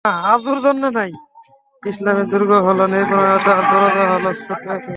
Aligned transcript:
ইসলামের 1.83 2.27
দূর্গ 2.29 2.51
হল 2.65 2.79
ন্যায়পরায়ণতা 2.85 3.51
আর 3.53 3.63
দরজা 3.71 4.03
হল 4.11 4.25
সত্যাশ্রয়িতা। 4.39 4.89